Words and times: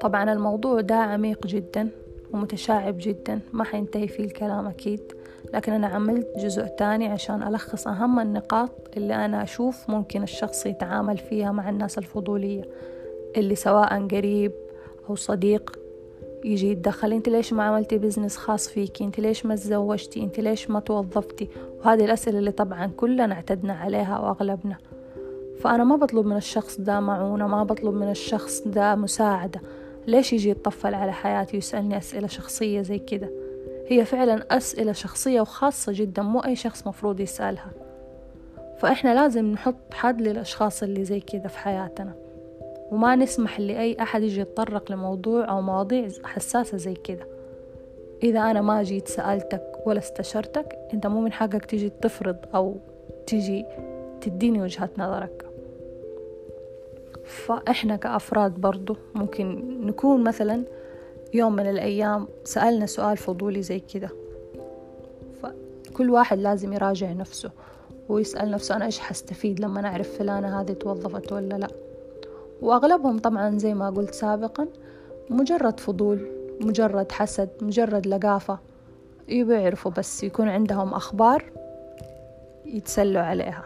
طبعا 0.00 0.32
الموضوع 0.32 0.80
ده 0.80 0.94
عميق 0.94 1.46
جدا 1.46 1.88
ومتشعب 2.32 2.94
جدا 2.98 3.40
ما 3.52 3.64
حينتهي 3.64 4.08
فيه 4.08 4.24
الكلام 4.24 4.66
أكيد 4.66 5.00
لكن 5.54 5.72
أنا 5.72 5.86
عملت 5.86 6.28
جزء 6.38 6.66
تاني 6.66 7.06
عشان 7.06 7.42
ألخص 7.42 7.86
أهم 7.86 8.20
النقاط 8.20 8.70
اللي 8.96 9.14
أنا 9.14 9.42
أشوف 9.42 9.90
ممكن 9.90 10.22
الشخص 10.22 10.66
يتعامل 10.66 11.18
فيها 11.18 11.52
مع 11.52 11.70
الناس 11.70 11.98
الفضولية 11.98 12.62
اللي 13.36 13.54
سواء 13.54 14.06
قريب 14.06 14.52
أو 15.10 15.14
صديق 15.14 15.78
يجي 16.44 16.70
يتدخل 16.70 17.12
أنت 17.12 17.28
ليش 17.28 17.52
ما 17.52 17.62
عملتي 17.62 17.98
بزنس 17.98 18.36
خاص 18.36 18.68
فيكي 18.68 19.04
أنت 19.04 19.20
ليش 19.20 19.46
ما 19.46 19.54
تزوجتي؟ 19.54 20.22
أنت 20.22 20.40
ليش 20.40 20.70
ما 20.70 20.80
توظفتي؟ 20.80 21.48
وهذه 21.78 22.04
الأسئلة 22.04 22.38
اللي 22.38 22.52
طبعا 22.52 22.86
كلنا 22.96 23.34
اعتدنا 23.34 23.72
عليها 23.72 24.18
وأغلبنا. 24.18 24.76
فأنا 25.60 25.84
ما 25.84 25.96
بطلب 25.96 26.26
من 26.26 26.36
الشخص 26.36 26.80
ده 26.80 27.00
معونة 27.00 27.46
ما 27.46 27.64
بطلب 27.64 27.94
من 27.94 28.10
الشخص 28.10 28.62
ده 28.66 28.94
مساعدة. 28.94 29.60
ليش 30.06 30.32
يجي 30.32 30.50
يتطفل 30.50 30.94
على 30.94 31.12
حياتي 31.12 31.56
ويسألني 31.56 31.98
أسئلة 31.98 32.26
شخصية 32.26 32.82
زي 32.82 32.98
كده؟ 32.98 33.30
هي 33.88 34.04
فعلا 34.04 34.56
أسئلة 34.56 34.92
شخصية 34.92 35.40
وخاصة 35.40 35.92
جدا 35.92 36.22
مو 36.22 36.40
أي 36.40 36.56
شخص 36.56 36.86
مفروض 36.86 37.20
يسألها. 37.20 37.70
فإحنا 38.78 39.14
لازم 39.14 39.46
نحط 39.52 39.94
حد 39.94 40.22
للأشخاص 40.22 40.82
اللي 40.82 41.04
زي 41.04 41.20
كده 41.20 41.48
في 41.48 41.58
حياتنا. 41.58 42.12
وما 42.90 43.16
نسمح 43.16 43.60
لأي 43.60 43.96
أحد 44.02 44.22
يجي 44.22 44.40
يتطرق 44.40 44.92
لموضوع 44.92 45.48
أو 45.50 45.60
مواضيع 45.60 46.08
حساسة 46.24 46.76
زي 46.76 46.94
كده. 46.94 47.26
إذا 48.22 48.40
أنا 48.40 48.60
ما 48.60 48.82
جيت 48.82 49.08
سألتك 49.08 49.72
ولا 49.86 49.98
استشرتك 49.98 50.78
أنت 50.94 51.06
مو 51.06 51.20
من 51.20 51.32
حقك 51.32 51.64
تيجي 51.64 51.88
تفرض 51.88 52.36
أو 52.54 52.76
تيجي 53.26 53.66
تديني 54.20 54.62
وجهة 54.62 54.90
نظرك. 54.98 55.49
فإحنا 57.30 57.96
كأفراد 57.96 58.60
برضو 58.60 58.96
ممكن 59.14 59.78
نكون 59.86 60.24
مثلا 60.24 60.64
يوم 61.34 61.56
من 61.56 61.70
الأيام 61.70 62.28
سألنا 62.44 62.86
سؤال 62.86 63.16
فضولي 63.16 63.62
زي 63.62 63.80
كده. 63.80 64.08
فكل 65.42 66.10
واحد 66.10 66.38
لازم 66.38 66.72
يراجع 66.72 67.12
نفسه 67.12 67.50
ويسأل 68.08 68.50
نفسه 68.50 68.76
أنا 68.76 68.84
إيش 68.84 68.98
حستفيد 68.98 69.60
لما 69.60 69.80
نعرف 69.80 70.18
فلانة 70.18 70.60
هذه 70.60 70.72
توظفت 70.72 71.32
ولا 71.32 71.54
لأ. 71.54 71.68
وأغلبهم 72.62 73.18
طبعا 73.18 73.58
زي 73.58 73.74
ما 73.74 73.90
قلت 73.90 74.14
سابقا 74.14 74.68
مجرد 75.30 75.80
فضول 75.80 76.28
مجرد 76.60 77.12
حسد 77.12 77.48
مجرد 77.60 78.06
لقافة 78.06 78.58
يبيعرفوا 79.28 79.90
بس 79.90 80.24
يكون 80.24 80.48
عندهم 80.48 80.94
أخبار 80.94 81.44
يتسلوا 82.64 83.22
عليها. 83.22 83.64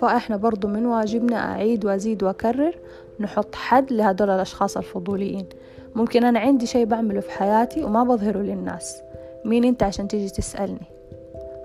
فإحنا 0.00 0.36
برضو 0.36 0.68
من 0.68 0.86
واجبنا 0.86 1.36
أعيد 1.36 1.84
وأزيد 1.84 2.22
وأكرر 2.22 2.74
نحط 3.20 3.54
حد 3.54 3.92
لهدول 3.92 4.30
الأشخاص 4.30 4.76
الفضوليين. 4.76 5.46
ممكن 5.94 6.24
أنا 6.24 6.40
عندي 6.40 6.66
شي 6.66 6.84
بعمله 6.84 7.20
في 7.20 7.30
حياتي 7.30 7.84
وما 7.84 8.04
بظهره 8.04 8.38
للناس. 8.38 9.02
مين 9.44 9.64
أنت 9.64 9.82
عشان 9.82 10.08
تيجي 10.08 10.30
تسألني؟ 10.30 10.86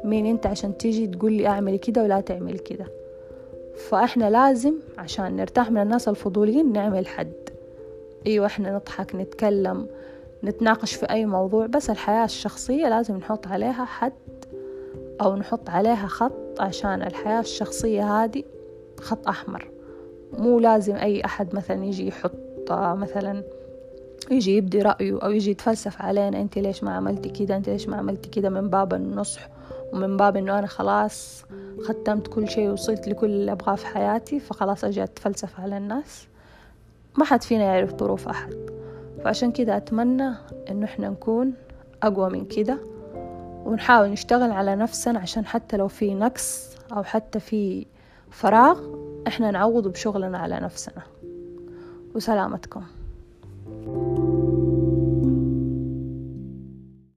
مين 0.03 0.25
أنت 0.25 0.47
عشان 0.47 0.77
تيجي 0.77 1.07
تقول 1.07 1.33
لي 1.33 1.47
أعمل 1.47 1.79
كده 1.79 2.03
ولا 2.03 2.21
تعمل 2.21 2.59
كده؟ 2.59 2.85
فإحنا 3.89 4.29
لازم 4.29 4.73
عشان 4.97 5.35
نرتاح 5.35 5.71
من 5.71 5.81
الناس 5.81 6.07
الفضوليين 6.07 6.73
نعمل 6.73 7.07
حد. 7.07 7.33
أيوة 8.27 8.45
إحنا 8.45 8.75
نضحك 8.75 9.15
نتكلم 9.15 9.87
نتناقش 10.43 10.93
في 10.93 11.05
أي 11.09 11.25
موضوع 11.25 11.65
بس 11.65 11.89
الحياة 11.89 12.25
الشخصية 12.25 12.89
لازم 12.89 13.17
نحط 13.17 13.47
عليها 13.47 13.85
حد 13.85 14.13
أو 15.21 15.35
نحط 15.35 15.69
عليها 15.69 16.07
خط 16.07 16.48
عشان 16.59 17.01
الحياة 17.01 17.39
الشخصية 17.39 18.23
هذه 18.23 18.43
خط 18.99 19.27
أحمر. 19.27 19.71
مو 20.33 20.59
لازم 20.59 20.95
أي 20.95 21.25
أحد 21.25 21.55
مثلا 21.55 21.85
يجي 21.85 22.07
يحط 22.07 22.31
مثلا 22.71 23.43
يجي 24.31 24.57
يبدي 24.57 24.81
رأيه 24.81 25.19
أو 25.23 25.31
يجي 25.31 25.51
يتفلسف 25.51 26.01
علينا 26.01 26.41
أنت 26.41 26.57
ليش 26.57 26.83
ما 26.83 26.91
عملتي 26.91 27.29
كده 27.29 27.57
أنت 27.57 27.69
ليش 27.69 27.87
ما 27.89 27.97
عملتي 27.97 28.29
كده 28.29 28.49
من 28.49 28.69
باب 28.69 28.93
النصح 28.93 29.49
ومن 29.93 30.17
باب 30.17 30.37
إنه 30.37 30.59
أنا 30.59 30.67
خلاص 30.67 31.45
ختمت 31.83 32.27
كل 32.27 32.47
شيء 32.47 32.69
وصلت 32.69 33.07
لكل 33.07 33.25
اللي 33.29 33.51
أبغاه 33.51 33.75
في 33.75 33.87
حياتي 33.87 34.39
فخلاص 34.39 34.83
أجي 34.83 35.03
أتفلسف 35.03 35.59
على 35.59 35.77
الناس. 35.77 36.27
ما 37.17 37.25
حد 37.25 37.43
فينا 37.43 37.63
يعرف 37.63 37.95
ظروف 37.95 38.27
أحد. 38.27 38.55
فعشان 39.23 39.51
كده 39.51 39.77
أتمنى 39.77 40.33
إنه 40.69 40.85
إحنا 40.85 41.09
نكون 41.09 41.53
أقوى 42.03 42.29
من 42.29 42.45
كده 42.45 42.77
ونحاول 43.69 44.09
نشتغل 44.09 44.51
على 44.51 44.75
نفسنا 44.75 45.19
عشان 45.19 45.45
حتى 45.45 45.77
لو 45.77 45.87
في 45.87 46.13
نقص 46.13 46.75
أو 46.91 47.03
حتى 47.03 47.39
في 47.39 47.85
فراغ 48.31 48.79
إحنا 49.27 49.51
نعوض 49.51 49.87
بشغلنا 49.87 50.37
على 50.37 50.59
نفسنا. 50.59 51.01
وسلامتكم. 52.15 52.83